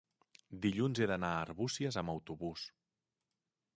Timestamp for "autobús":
2.15-2.65